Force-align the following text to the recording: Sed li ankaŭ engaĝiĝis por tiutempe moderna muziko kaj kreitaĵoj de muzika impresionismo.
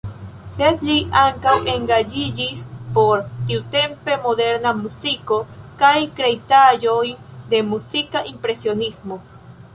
Sed 0.53 0.79
li 0.85 0.93
ankaŭ 1.23 1.51
engaĝiĝis 1.73 2.63
por 2.95 3.21
tiutempe 3.51 4.17
moderna 4.25 4.73
muziko 4.79 5.39
kaj 5.83 5.95
kreitaĵoj 6.17 7.05
de 7.55 7.63
muzika 7.73 8.27
impresionismo. 8.35 9.23